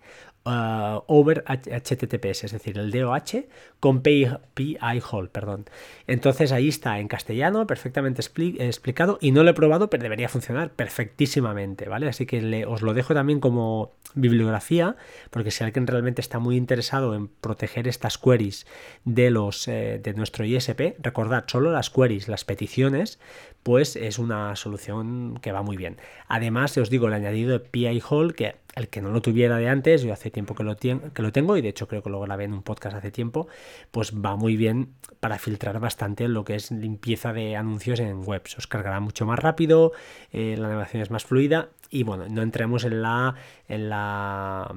Uh, 0.46 1.00
over 1.08 1.46
HTTPS, 1.48 2.44
es 2.44 2.52
decir, 2.52 2.78
el 2.78 2.92
DOH 2.92 3.46
con 3.80 4.02
PI, 4.02 4.78
hole, 5.10 5.30
perdón. 5.30 5.64
Entonces 6.06 6.52
ahí 6.52 6.68
está 6.68 7.00
en 7.00 7.08
castellano, 7.08 7.66
perfectamente 7.66 8.22
explicado 8.22 9.18
y 9.22 9.32
no 9.32 9.44
lo 9.44 9.52
he 9.52 9.54
probado, 9.54 9.90
pero 9.90 10.04
debería 10.04 10.28
funcionar 10.28 10.72
perfectísimamente, 10.72 11.88
¿vale? 11.88 12.10
Así 12.10 12.26
que 12.26 12.66
os 12.66 12.82
lo 12.82 12.94
dejo 12.94 13.14
también 13.14 13.40
como 13.40 13.94
bibliografía, 14.16 14.98
porque 15.30 15.50
si 15.50 15.64
alguien 15.64 15.88
realmente 15.88 16.20
está 16.20 16.40
muy 16.40 16.58
interesado 16.58 17.16
en 17.16 17.30
proteger 17.30 17.88
estas 17.88 18.18
queries 18.18 18.68
de 19.06 19.32
los 19.32 19.70
eh, 19.70 20.02
de 20.04 20.14
nuestro 20.14 20.44
ISP, 20.44 20.98
recordad, 21.00 21.46
solo 21.48 21.72
las 21.72 21.90
queries, 21.90 22.28
las 22.28 22.44
peticiones, 22.44 23.18
pues 23.64 23.96
es 23.96 24.20
una 24.20 24.56
solución 24.56 25.40
que 25.42 25.52
va 25.52 25.64
muy 25.64 25.78
bien. 25.78 25.98
Además, 26.28 26.78
os 26.78 26.90
digo, 26.90 27.08
el 27.08 27.14
añadido 27.14 27.52
de 27.52 27.60
PI 27.60 28.02
hole 28.08 28.34
que 28.34 28.56
el 28.76 28.90
que 28.90 29.02
no 29.02 29.12
lo 29.12 29.22
tuviera 29.22 29.58
de 29.58 29.70
antes, 29.70 30.02
yo 30.02 30.14
hace 30.14 30.32
tiempo 30.32 30.56
que 30.56 30.64
lo, 30.64 30.76
que 30.76 31.22
lo 31.22 31.32
tengo 31.32 31.58
y 31.58 31.62
de 31.62 31.70
hecho 31.70 31.88
creo 31.88 32.02
que 32.02 32.10
lo 32.10 32.20
grabé 32.20 32.46
en 32.46 32.54
un 32.54 32.64
podcast 32.64 32.98
hace 32.98 33.12
tiempo, 33.12 33.48
pues 33.92 34.14
va 34.14 34.36
muy 34.36 34.58
bien 34.58 34.94
para 35.20 35.38
filtrar 35.38 35.80
bastante 35.80 36.28
lo 36.28 36.44
que 36.44 36.56
es 36.56 36.72
limpieza 36.72 37.34
de 37.34 37.56
anuncios 37.56 38.00
en 38.00 38.28
webs. 38.28 38.58
Os 38.58 38.68
cargará 38.68 39.00
mucho 39.00 39.26
más 39.26 39.40
rápido, 39.40 39.92
eh, 40.32 40.56
la 40.58 40.70
navegación 40.70 41.04
es 41.04 41.12
más 41.12 41.24
fluida 41.24 41.70
y 41.90 42.04
bueno, 42.04 42.26
no 42.30 42.42
entremos 42.42 42.84
en 42.84 43.02
la, 43.02 43.36
en 43.68 43.90
la, 43.90 44.74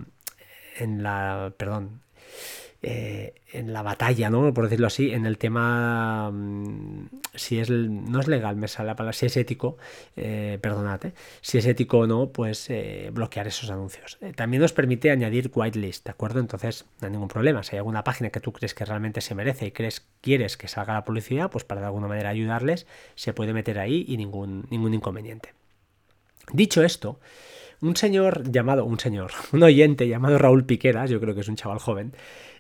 en 0.78 1.02
la, 1.02 1.54
perdón, 1.56 2.02
eh, 2.82 3.34
en 3.52 3.72
la 3.72 3.82
batalla, 3.82 4.28
¿no? 4.28 4.52
Por 4.52 4.64
decirlo 4.64 4.86
así, 4.86 5.12
en 5.12 5.24
el 5.24 5.38
tema 5.38 6.30
mm, 6.30 7.06
si 7.34 7.58
es 7.58 7.70
no 7.70 8.20
es 8.20 8.28
legal, 8.28 8.56
me 8.56 8.68
sale 8.68 8.88
la 8.88 8.96
palabra, 8.96 9.12
si 9.12 9.26
es 9.26 9.36
ético, 9.36 9.78
eh, 10.16 10.60
si 11.40 11.58
es 11.58 11.66
ético 11.66 12.00
o 12.00 12.06
no, 12.06 12.28
pues 12.28 12.68
eh, 12.70 13.10
bloquear 13.12 13.46
esos 13.46 13.70
anuncios. 13.70 14.18
también 14.34 14.60
nos 14.60 14.72
permite 14.72 15.10
añadir 15.10 15.50
whitelist, 15.54 16.04
¿de 16.04 16.10
acuerdo? 16.10 16.40
Entonces, 16.40 16.84
no 17.00 17.06
hay 17.06 17.12
ningún 17.12 17.28
problema. 17.28 17.62
Si 17.62 17.76
hay 17.76 17.78
alguna 17.78 18.04
página 18.04 18.30
que 18.30 18.40
tú 18.40 18.52
crees 18.52 18.74
que 18.74 18.84
realmente 18.84 19.20
se 19.20 19.34
merece 19.34 19.66
y 19.66 19.72
crees, 19.72 20.06
quieres 20.20 20.56
que 20.56 20.68
salga 20.68 20.94
la 20.94 21.04
publicidad, 21.04 21.50
pues 21.50 21.64
para 21.64 21.80
de 21.80 21.86
alguna 21.86 22.08
manera 22.08 22.28
ayudarles, 22.28 22.86
se 23.14 23.32
puede 23.32 23.52
meter 23.52 23.78
ahí 23.78 24.04
y 24.06 24.16
ningún, 24.16 24.66
ningún 24.70 24.94
inconveniente. 24.94 25.54
Dicho 26.52 26.82
esto, 26.82 27.18
un 27.80 27.96
señor 27.96 28.50
llamado, 28.50 28.84
un 28.84 28.98
señor, 28.98 29.32
un 29.52 29.62
oyente 29.62 30.08
llamado 30.08 30.38
Raúl 30.38 30.64
Piqueras, 30.64 31.10
yo 31.10 31.20
creo 31.20 31.34
que 31.34 31.40
es 31.40 31.48
un 31.48 31.56
chaval 31.56 31.78
joven, 31.78 32.12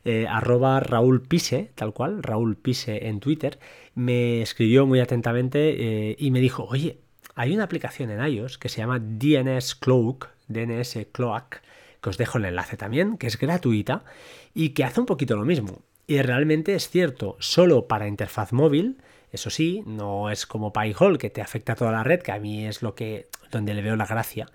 eh, 0.04 0.26
arroba 0.28 0.80
Raúl 0.80 1.22
Pise, 1.22 1.70
tal 1.74 1.92
cual, 1.92 2.22
Raúl 2.22 2.56
Pise 2.56 3.08
en 3.08 3.20
Twitter, 3.20 3.58
me 3.94 4.42
escribió 4.42 4.86
muy 4.86 5.00
atentamente 5.00 6.10
eh, 6.10 6.16
y 6.18 6.30
me 6.30 6.40
dijo, 6.40 6.64
oye, 6.64 6.98
hay 7.34 7.54
una 7.54 7.64
aplicación 7.64 8.10
en 8.10 8.24
iOS 8.24 8.58
que 8.58 8.68
se 8.68 8.78
llama 8.78 8.98
DNS 8.98 9.74
Cloak, 9.74 10.30
DNS 10.48 10.98
Cloak, 11.12 11.60
que 12.00 12.10
os 12.10 12.18
dejo 12.18 12.38
el 12.38 12.44
enlace 12.46 12.76
también, 12.76 13.18
que 13.18 13.26
es 13.26 13.38
gratuita 13.38 14.04
y 14.54 14.70
que 14.70 14.84
hace 14.84 15.00
un 15.00 15.06
poquito 15.06 15.36
lo 15.36 15.44
mismo. 15.44 15.82
Y 16.06 16.22
realmente 16.22 16.74
es 16.74 16.88
cierto, 16.88 17.36
solo 17.40 17.88
para 17.88 18.06
interfaz 18.06 18.52
móvil, 18.52 18.98
eso 19.32 19.50
sí, 19.50 19.82
no 19.86 20.30
es 20.30 20.46
como 20.46 20.72
PyHole 20.72 21.18
que 21.18 21.30
te 21.30 21.42
afecta 21.42 21.72
a 21.72 21.76
toda 21.76 21.92
la 21.92 22.04
red, 22.04 22.22
que 22.22 22.32
a 22.32 22.38
mí 22.38 22.66
es 22.66 22.80
lo 22.80 22.94
que 22.94 23.26
donde 23.50 23.74
le 23.74 23.82
veo 23.82 23.96
la 23.96 24.06
gracia. 24.06 24.46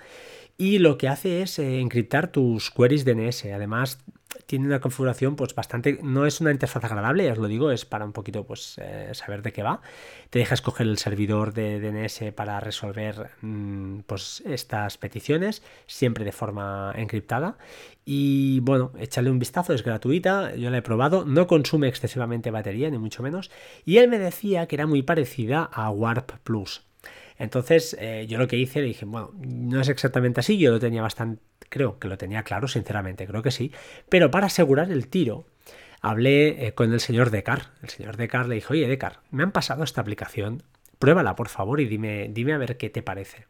Y 0.62 0.78
lo 0.78 1.00
que 1.00 1.08
hace 1.08 1.42
es 1.42 1.58
eh, 1.58 1.80
encriptar 1.80 2.32
tus 2.32 2.70
queries 2.70 3.04
DNS. 3.04 3.46
Además, 3.46 3.98
tiene 4.46 4.68
una 4.68 4.80
configuración 4.80 5.36
pues 5.36 5.56
bastante, 5.56 5.98
no 6.04 6.28
es 6.28 6.40
una 6.40 6.52
interfaz 6.52 6.84
agradable, 6.84 7.26
ya 7.26 7.32
os 7.32 7.40
lo 7.40 7.48
digo, 7.48 7.72
es 7.72 7.84
para 7.84 8.06
un 8.06 8.12
poquito 8.12 8.46
pues 8.46 8.78
eh, 8.80 9.10
saber 9.14 9.42
de 9.42 9.54
qué 9.54 9.64
va. 9.64 9.82
Te 10.30 10.38
deja 10.38 10.54
escoger 10.54 10.86
el 10.86 11.00
servidor 11.00 11.56
de 11.56 11.80
DNS 11.80 12.32
para 12.36 12.60
resolver 12.60 13.32
mm, 13.42 14.02
pues 14.02 14.44
estas 14.46 15.00
peticiones, 15.00 15.64
siempre 15.88 16.26
de 16.26 16.32
forma 16.32 16.94
encriptada. 16.96 17.58
Y 18.06 18.60
bueno, 18.60 18.92
échale 19.00 19.32
un 19.32 19.40
vistazo, 19.40 19.74
es 19.74 19.84
gratuita, 19.84 20.54
yo 20.54 20.70
la 20.70 20.78
he 20.78 20.84
probado, 20.84 21.26
no 21.26 21.48
consume 21.48 21.88
excesivamente 21.88 22.52
batería, 22.52 22.92
ni 22.92 23.00
mucho 23.00 23.24
menos. 23.24 23.50
Y 23.84 23.98
él 23.98 24.10
me 24.10 24.20
decía 24.20 24.68
que 24.68 24.76
era 24.76 24.86
muy 24.86 25.02
parecida 25.02 25.64
a 25.64 25.90
Warp 25.90 26.34
Plus. 26.44 26.84
Entonces 27.42 27.98
eh, 28.00 28.26
yo 28.30 28.38
lo 28.38 28.48
que 28.48 28.58
hice, 28.58 28.82
le 28.82 28.88
dije, 28.88 29.06
bueno, 29.06 29.32
no 29.40 29.82
es 29.82 29.90
exactamente 29.90 30.40
así, 30.40 30.58
yo 30.58 30.72
lo 30.72 30.80
tenía 30.80 31.02
bastante 31.02 31.42
creo 31.72 31.98
que 31.98 32.08
lo 32.08 32.18
tenía 32.18 32.44
claro, 32.44 32.68
sinceramente, 32.68 33.26
creo 33.26 33.42
que 33.42 33.50
sí, 33.50 33.72
pero 34.10 34.30
para 34.30 34.48
asegurar 34.48 34.92
el 34.92 35.08
tiro, 35.08 35.46
hablé 36.02 36.68
eh, 36.68 36.74
con 36.74 36.92
el 36.92 37.00
señor 37.00 37.32
Decar. 37.32 37.72
El 37.82 37.90
señor 37.90 38.18
Decar 38.18 38.48
le 38.48 38.56
dijo, 38.56 38.74
oye, 38.74 38.88
Decar, 38.88 39.22
me 39.32 39.42
han 39.42 39.52
pasado 39.52 39.84
esta 39.84 40.02
aplicación, 40.02 40.64
pruébala 41.00 41.36
por 41.36 41.48
favor 41.48 41.80
y 41.80 41.86
dime, 41.86 42.30
dime 42.30 42.54
a 42.54 42.58
ver 42.58 42.78
qué 42.78 42.90
te 42.90 43.02
parece. 43.02 43.46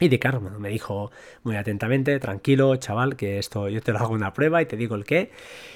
Y 0.00 0.08
Decar 0.08 0.40
me 0.40 0.70
dijo 0.70 1.12
muy 1.44 1.54
atentamente, 1.54 2.18
tranquilo, 2.18 2.74
chaval, 2.76 3.14
que 3.14 3.38
esto 3.38 3.68
yo 3.68 3.80
te 3.80 3.92
lo 3.92 4.00
hago 4.00 4.12
una 4.12 4.32
prueba 4.32 4.60
y 4.60 4.66
te 4.66 4.76
digo 4.76 4.96
el 4.96 5.04
qué. 5.04 5.30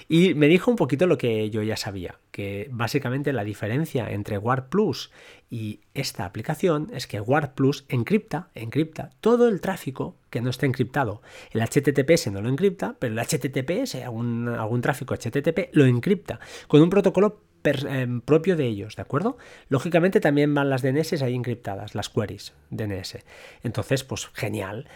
Y 0.09 0.35
me 0.35 0.49
dijo 0.49 0.73
un 0.73 0.77
poquito 0.77 1.07
lo 1.07 1.17
que 1.17 1.51
yo 1.51 1.63
ya 1.63 1.77
sabía, 1.77 2.19
que 2.33 2.69
básicamente 2.73 3.33
la 3.33 3.45
diferencia 3.45 4.11
entre 4.11 4.37
Warp 4.37 4.71
Plus 4.71 5.13
y 5.51 5.81
esta 5.95 6.25
aplicación 6.25 6.91
es 6.93 7.07
que 7.07 7.21
Warp 7.21 7.55
Plus 7.55 7.85
encripta, 7.89 8.49
encripta 8.57 9.11
todo 9.21 9.47
el 9.47 9.61
tráfico 9.61 10.17
que 10.31 10.41
no 10.41 10.51
está 10.51 10.67
encriptado. 10.67 11.23
El 11.53 11.61
HTTPS 11.63 12.33
no 12.33 12.43
lo 12.43 12.49
encripta, 12.49 12.97
pero 12.99 13.13
el 13.15 13.21
HTTPS, 13.21 13.95
algún, 13.97 14.49
algún 14.49 14.81
tráfico 14.81 15.15
HTTP, 15.15 15.71
lo 15.73 15.85
encripta 15.85 16.41
con 16.67 16.83
un 16.83 16.91
protocolo 16.91 17.41
em, 17.65 18.21
propio 18.21 18.57
de 18.57 18.67
ellos, 18.67 18.97
¿de 18.97 19.03
acuerdo? 19.03 19.39
Lógicamente 19.69 20.21
también 20.21 20.55
van 20.55 20.71
las 20.71 20.83
DNS 20.83 21.23
ahí 21.23 21.35
encriptadas, 21.35 21.95
las 21.95 22.09
queries 22.09 22.55
DNS. 22.71 23.19
Entonces, 23.63 24.05
pues 24.05 24.29
genial. 24.33 24.87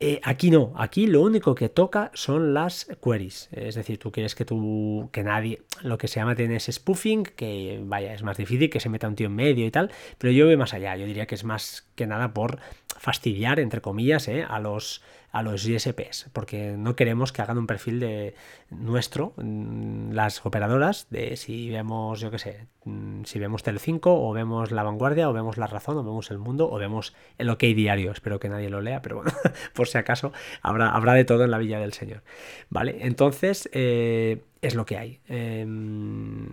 Eh, 0.00 0.20
aquí 0.24 0.50
no, 0.50 0.72
aquí 0.76 1.06
lo 1.06 1.22
único 1.22 1.54
que 1.54 1.68
toca 1.68 2.10
son 2.14 2.52
las 2.52 2.88
queries. 3.02 3.48
Es 3.52 3.76
decir, 3.76 3.98
tú 3.98 4.10
quieres 4.10 4.34
que 4.34 4.44
tú, 4.44 5.08
que 5.12 5.22
nadie, 5.22 5.62
lo 5.82 5.98
que 5.98 6.08
se 6.08 6.18
llama 6.18 6.34
DNS 6.34 6.72
spoofing, 6.72 7.22
que 7.22 7.80
vaya, 7.84 8.12
es 8.12 8.22
más 8.22 8.36
difícil 8.36 8.70
que 8.70 8.80
se 8.80 8.88
meta 8.88 9.06
un 9.06 9.14
tío 9.14 9.28
en 9.28 9.36
medio 9.36 9.64
y 9.64 9.70
tal, 9.70 9.92
pero 10.18 10.32
yo 10.32 10.46
voy 10.46 10.56
más 10.56 10.74
allá. 10.74 10.96
Yo 10.96 11.06
diría 11.06 11.26
que 11.26 11.36
es 11.36 11.44
más 11.44 11.88
que 11.94 12.06
nada 12.06 12.34
por 12.34 12.58
fastidiar, 12.98 13.60
entre 13.60 13.80
comillas, 13.80 14.26
eh, 14.28 14.44
a 14.46 14.58
los 14.58 15.02
a 15.34 15.42
los 15.42 15.66
ISPs, 15.66 16.30
porque 16.32 16.76
no 16.78 16.94
queremos 16.94 17.32
que 17.32 17.42
hagan 17.42 17.58
un 17.58 17.66
perfil 17.66 17.98
de 17.98 18.36
nuestro, 18.70 19.32
mm, 19.36 20.12
las 20.12 20.46
operadoras, 20.46 21.08
de 21.10 21.36
si 21.36 21.70
vemos, 21.70 22.20
yo 22.20 22.30
qué 22.30 22.38
sé, 22.38 22.68
mm, 22.84 23.24
si 23.24 23.40
vemos 23.40 23.64
Telecinco, 23.64 24.14
o 24.14 24.32
vemos 24.32 24.70
La 24.70 24.84
Vanguardia, 24.84 25.28
o 25.28 25.32
vemos 25.32 25.58
La 25.58 25.66
Razón, 25.66 25.98
o 25.98 26.04
vemos 26.04 26.30
El 26.30 26.38
Mundo, 26.38 26.70
o 26.70 26.78
vemos 26.78 27.16
el 27.36 27.50
OK 27.50 27.62
Diario. 27.62 28.12
Espero 28.12 28.38
que 28.38 28.48
nadie 28.48 28.70
lo 28.70 28.80
lea, 28.80 29.02
pero 29.02 29.16
bueno, 29.16 29.32
por 29.74 29.88
si 29.88 29.98
acaso, 29.98 30.32
habrá, 30.62 30.90
habrá 30.90 31.14
de 31.14 31.24
todo 31.24 31.42
en 31.42 31.50
la 31.50 31.58
Villa 31.58 31.80
del 31.80 31.94
Señor. 31.94 32.22
¿Vale? 32.70 32.98
Entonces, 33.00 33.68
eh, 33.72 34.40
es 34.66 34.74
lo 34.74 34.84
que 34.86 34.96
hay. 34.96 35.20
Em, 35.28 36.48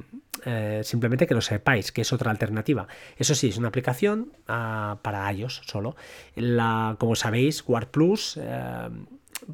eh, 0.46 0.82
simplemente 0.84 1.28
que 1.28 1.34
lo 1.34 1.42
sepáis, 1.42 1.92
que 1.92 2.02
es 2.02 2.14
otra 2.14 2.32
alternativa. 2.32 2.88
Eso 3.18 3.36
sí, 3.36 3.50
es 3.50 3.58
una 3.58 3.70
aplicación 3.70 4.34
ah, 4.48 5.00
para 5.02 5.32
iOS 5.32 5.62
solo. 5.66 5.96
La, 6.36 6.96
como 7.00 7.16
sabéis, 7.16 7.64
War 7.68 7.90
Plus 7.90 8.38
eh, 8.42 8.90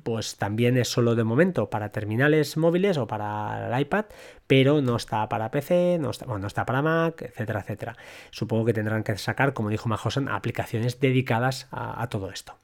pues 0.03 0.37
también 0.37 0.77
es 0.77 0.89
solo 0.89 1.15
de 1.15 1.23
momento 1.23 1.69
para 1.69 1.91
terminales 1.91 2.57
móviles 2.57 2.97
o 2.97 3.07
para 3.07 3.67
el 3.67 3.81
iPad, 3.81 4.05
pero 4.45 4.81
no 4.81 4.95
está 4.95 5.27
para 5.29 5.51
PC, 5.51 5.97
no 5.99 6.11
está, 6.11 6.25
no 6.25 6.47
está 6.47 6.65
para 6.65 6.81
Mac, 6.81 7.21
etcétera, 7.21 7.61
etcétera. 7.61 7.95
Supongo 8.31 8.65
que 8.65 8.73
tendrán 8.73 9.03
que 9.03 9.17
sacar, 9.17 9.53
como 9.53 9.69
dijo 9.69 9.89
Majosan, 9.89 10.29
aplicaciones 10.29 10.99
dedicadas 10.99 11.67
a 11.71 12.07
todo 12.09 12.31
esto. 12.31 12.57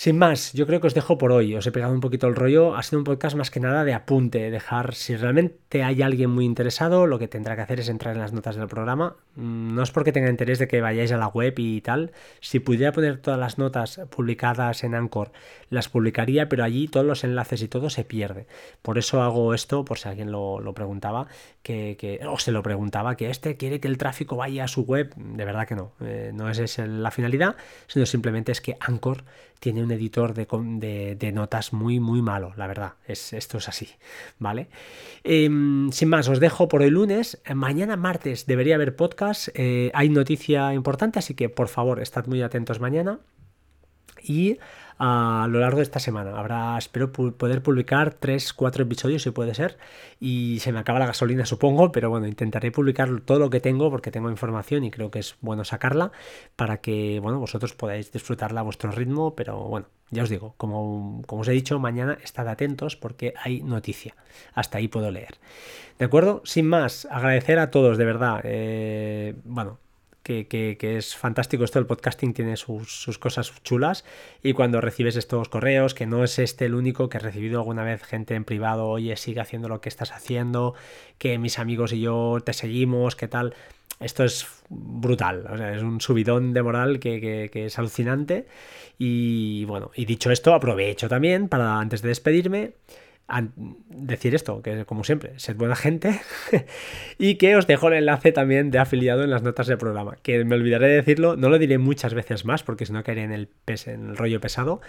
Sin 0.00 0.16
más, 0.16 0.54
yo 0.54 0.66
creo 0.66 0.80
que 0.80 0.86
os 0.86 0.94
dejo 0.94 1.18
por 1.18 1.30
hoy. 1.30 1.54
Os 1.54 1.66
he 1.66 1.72
pegado 1.72 1.92
un 1.92 2.00
poquito 2.00 2.26
el 2.26 2.34
rollo. 2.34 2.74
Ha 2.74 2.82
sido 2.82 3.00
un 3.00 3.04
podcast 3.04 3.36
más 3.36 3.50
que 3.50 3.60
nada 3.60 3.84
de 3.84 3.92
apunte, 3.92 4.50
dejar 4.50 4.94
si 4.94 5.14
realmente 5.14 5.82
hay 5.82 6.00
alguien 6.00 6.30
muy 6.30 6.46
interesado, 6.46 7.06
lo 7.06 7.18
que 7.18 7.28
tendrá 7.28 7.54
que 7.54 7.60
hacer 7.60 7.80
es 7.80 7.90
entrar 7.90 8.14
en 8.14 8.22
las 8.22 8.32
notas 8.32 8.56
del 8.56 8.66
programa. 8.66 9.16
Mm, 9.36 9.74
no 9.74 9.82
es 9.82 9.90
porque 9.90 10.10
tenga 10.10 10.30
interés 10.30 10.58
de 10.58 10.68
que 10.68 10.80
vayáis 10.80 11.12
a 11.12 11.18
la 11.18 11.28
web 11.28 11.52
y 11.58 11.82
tal. 11.82 12.12
Si 12.40 12.60
pudiera 12.60 12.92
poner 12.92 13.18
todas 13.18 13.38
las 13.38 13.58
notas 13.58 14.00
publicadas 14.08 14.84
en 14.84 14.94
Anchor, 14.94 15.32
las 15.68 15.90
publicaría, 15.90 16.48
pero 16.48 16.64
allí 16.64 16.88
todos 16.88 17.04
los 17.04 17.22
enlaces 17.22 17.60
y 17.60 17.68
todo 17.68 17.90
se 17.90 18.02
pierde. 18.02 18.46
Por 18.80 18.96
eso 18.96 19.20
hago 19.20 19.52
esto, 19.52 19.84
por 19.84 19.98
si 19.98 20.08
alguien 20.08 20.32
lo, 20.32 20.72
preguntaba, 20.74 21.26
que, 21.62 22.20
o 22.26 22.38
se 22.38 22.52
lo 22.52 22.62
preguntaba, 22.62 23.16
que 23.16 23.28
este 23.28 23.58
quiere 23.58 23.80
que 23.80 23.88
el 23.88 23.98
tráfico 23.98 24.36
vaya 24.36 24.64
a 24.64 24.68
su 24.68 24.80
web. 24.80 25.12
De 25.14 25.44
verdad 25.44 25.68
que 25.68 25.74
no. 25.74 25.92
Eh, 26.00 26.30
no 26.32 26.48
es 26.48 26.58
esa 26.58 26.86
la 26.86 27.10
finalidad, 27.10 27.56
sino 27.86 28.06
simplemente 28.06 28.50
es 28.50 28.62
que 28.62 28.78
Anchor 28.80 29.24
tiene 29.60 29.82
un 29.82 29.92
editor 29.92 30.34
de, 30.34 31.32
notas 31.32 31.72
muy, 31.72 32.00
muy 32.00 32.22
malo, 32.22 32.52
la 32.56 32.66
verdad. 32.66 32.94
Es, 33.06 33.32
esto 33.34 33.58
es 33.58 33.68
así, 33.68 33.88
¿vale? 34.38 34.68
Em, 35.22 35.92
sin 35.92 36.08
más, 36.08 36.28
os 36.28 36.40
dejo 36.40 36.66
por 36.66 36.82
el 36.82 36.94
lunes. 36.94 37.40
Mañana 37.54 37.96
martes 37.96 38.46
debería 38.46 38.76
haber 38.76 38.96
podcast. 38.96 39.48
Eh, 39.54 39.90
hay 39.94 40.08
noticia 40.08 40.72
importante, 40.72 41.18
así 41.18 41.34
que 41.34 41.50
por 41.50 41.68
favor, 41.68 42.00
estad 42.00 42.26
muy 42.26 42.42
atentos 42.42 42.80
mañana. 42.80 43.20
Y 44.22 44.58
a 45.02 45.46
lo 45.48 45.60
largo 45.60 45.78
de 45.78 45.84
esta 45.84 45.98
semana. 45.98 46.38
Habrá, 46.38 46.76
espero 46.76 47.10
poder 47.10 47.62
publicar 47.62 48.12
3, 48.12 48.52
4 48.52 48.82
episodios 48.82 49.22
si 49.22 49.30
puede 49.30 49.54
ser. 49.54 49.78
Y 50.20 50.58
se 50.60 50.72
me 50.72 50.78
acaba 50.78 50.98
la 50.98 51.06
gasolina, 51.06 51.46
supongo, 51.46 51.90
pero 51.90 52.10
bueno, 52.10 52.26
intentaré 52.26 52.70
publicar 52.70 53.08
todo 53.22 53.38
lo 53.38 53.48
que 53.48 53.60
tengo 53.60 53.90
porque 53.90 54.10
tengo 54.10 54.28
información 54.28 54.84
y 54.84 54.90
creo 54.90 55.10
que 55.10 55.20
es 55.20 55.36
bueno 55.40 55.64
sacarla 55.64 56.12
para 56.54 56.82
que, 56.82 57.18
bueno, 57.20 57.40
vosotros 57.40 57.72
podáis 57.72 58.12
disfrutarla 58.12 58.60
a 58.60 58.62
vuestro 58.62 58.90
ritmo, 58.90 59.34
pero 59.34 59.58
bueno, 59.60 59.86
ya 60.10 60.22
os 60.22 60.28
digo, 60.28 60.52
como, 60.58 61.22
como 61.26 61.42
os 61.42 61.48
he 61.48 61.52
dicho, 61.52 61.78
mañana 61.78 62.18
estad 62.22 62.46
atentos 62.48 62.96
porque 62.96 63.32
hay 63.42 63.62
noticia. 63.62 64.14
Hasta 64.52 64.76
ahí 64.78 64.88
puedo 64.88 65.10
leer. 65.10 65.38
¿De 65.98 66.04
acuerdo? 66.04 66.42
Sin 66.44 66.66
más, 66.66 67.06
agradecer 67.10 67.58
a 67.58 67.70
todos, 67.70 67.96
de 67.96 68.04
verdad. 68.04 68.42
Eh, 68.44 69.34
bueno, 69.44 69.78
que, 70.22 70.76
es 70.80 71.16
fantástico 71.16 71.64
esto, 71.64 71.78
el 71.78 71.86
podcasting 71.86 72.34
tiene 72.34 72.56
sus, 72.56 73.18
cosas 73.18 73.52
chulas. 73.62 74.04
Y 74.42 74.52
cuando 74.52 74.80
recibes 74.80 75.16
estos 75.16 75.48
correos, 75.48 75.94
que 75.94 76.06
no 76.06 76.24
es 76.24 76.38
este 76.38 76.66
el 76.66 76.74
único 76.74 77.08
que 77.08 77.18
he 77.18 77.20
recibido 77.20 77.60
alguna 77.60 77.84
vez 77.84 78.02
gente 78.02 78.34
en 78.34 78.44
privado, 78.44 78.88
oye, 78.88 79.16
sigue 79.16 79.40
haciendo 79.40 79.68
lo 79.68 79.80
que 79.80 79.88
estás 79.88 80.12
haciendo, 80.12 80.74
que 81.18 81.38
mis 81.38 81.58
amigos 81.58 81.92
y 81.92 82.00
yo 82.00 82.38
te 82.44 82.52
seguimos, 82.52 83.16
qué 83.16 83.28
tal, 83.28 83.54
esto 83.98 84.24
es 84.24 84.46
brutal, 84.68 85.44
es 85.74 85.82
un 85.82 86.00
subidón 86.00 86.54
de 86.54 86.62
moral 86.62 87.00
que, 87.00 87.50
que, 87.52 87.66
es 87.66 87.78
alucinante. 87.78 88.46
Y 88.98 89.64
bueno, 89.64 89.90
y 89.94 90.04
dicho 90.04 90.30
esto, 90.30 90.54
aprovecho 90.54 91.08
también 91.08 91.48
para 91.48 91.78
antes 91.78 92.02
de 92.02 92.08
despedirme 92.08 92.72
decir 93.88 94.34
esto, 94.34 94.60
que 94.62 94.84
como 94.84 95.04
siempre, 95.04 95.38
sed 95.38 95.56
buena 95.56 95.76
gente 95.76 96.20
y 97.18 97.36
que 97.36 97.56
os 97.56 97.66
dejo 97.66 97.88
el 97.88 97.94
enlace 97.94 98.32
también 98.32 98.70
de 98.70 98.78
afiliado 98.78 99.22
en 99.22 99.30
las 99.30 99.42
notas 99.42 99.68
del 99.68 99.78
programa, 99.78 100.16
que 100.22 100.44
me 100.44 100.56
olvidaré 100.56 100.88
de 100.88 100.96
decirlo, 100.96 101.36
no 101.36 101.48
lo 101.48 101.58
diré 101.58 101.78
muchas 101.78 102.14
veces 102.14 102.44
más 102.44 102.62
porque 102.62 102.86
si 102.86 102.92
no 102.92 103.04
caeré 103.04 103.22
en 103.22 103.32
el, 103.32 103.48
rollo 104.16 104.40
pesado, 104.40 104.80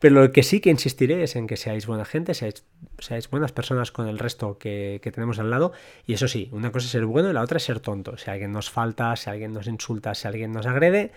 pero 0.00 0.14
lo 0.14 0.32
que 0.32 0.42
sí 0.42 0.60
que 0.60 0.70
insistiré 0.70 1.22
es 1.22 1.36
en 1.36 1.46
que 1.46 1.56
seáis 1.56 1.86
buena 1.86 2.04
gente, 2.04 2.34
seáis, 2.34 2.64
seáis 2.98 3.30
buenas 3.30 3.52
personas 3.52 3.92
con 3.92 4.08
el 4.08 4.18
resto 4.18 4.58
que, 4.58 5.00
que, 5.02 5.12
tenemos 5.12 5.38
al 5.38 5.50
lado 5.50 5.72
y 6.06 6.14
eso 6.14 6.26
sí, 6.26 6.48
una 6.52 6.72
cosa 6.72 6.86
es 6.86 6.90
ser 6.90 7.06
bueno 7.06 7.30
y 7.30 7.32
la 7.32 7.42
otra 7.42 7.58
es 7.58 7.62
ser 7.62 7.80
tonto, 7.80 8.18
si 8.18 8.30
alguien 8.30 8.52
nos 8.52 8.70
falta, 8.70 9.14
si 9.16 9.30
alguien 9.30 9.52
nos 9.52 9.68
insulta, 9.68 10.14
si 10.14 10.26
alguien 10.26 10.52
nos 10.52 10.66
agrede, 10.66 11.12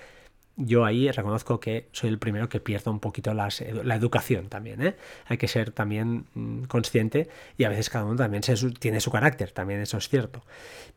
yo 0.58 0.86
ahí 0.86 1.10
reconozco 1.12 1.60
que 1.60 1.88
soy 1.92 2.10
el 2.10 2.18
primero 2.18 2.50
que 2.50 2.60
pierdo 2.60 2.92
un 2.92 3.00
poquito 3.00 3.34
la 3.34 3.96
educación 3.96 4.50
también. 4.50 4.82
¿eh? 4.82 4.96
Hay 5.28 5.38
que 5.38 5.48
ser 5.48 5.72
también 5.72 6.26
mm, 6.34 6.64
consciente 6.64 7.30
y 7.58 7.64
a 7.64 7.70
veces 7.70 7.90
cada 7.90 8.06
uno 8.06 8.16
también 8.16 8.44
tiene 8.80 9.00
su 9.00 9.12
carácter, 9.12 9.52
también 9.52 9.82
eso 9.82 9.98
es 9.98 10.10
cierto. 10.10 10.44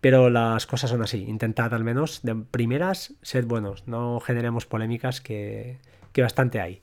Pero 0.00 0.30
las 0.30 0.66
cosas 0.66 0.90
son 0.90 1.02
así. 1.02 1.24
Intentad 1.28 1.72
al 1.74 1.84
menos 1.84 2.20
de 2.22 2.34
primeras 2.34 3.14
sed 3.22 3.44
buenos, 3.44 3.86
no 3.86 4.18
generemos 4.20 4.66
polémicas 4.66 5.20
que, 5.20 5.78
que 6.12 6.22
bastante 6.22 6.60
hay. 6.60 6.82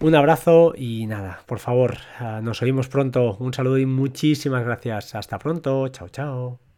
Un 0.00 0.16
abrazo 0.16 0.74
y 0.76 1.06
nada, 1.06 1.42
por 1.46 1.60
favor, 1.60 1.98
ah, 2.18 2.40
nos 2.42 2.60
oímos 2.62 2.88
pronto. 2.88 3.36
Un 3.38 3.54
saludo 3.54 3.78
y 3.78 3.86
muchísimas 3.86 4.64
gracias. 4.64 5.14
Hasta 5.14 5.38
pronto. 5.38 5.88
Chao, 5.88 6.08
chao. 6.08 6.71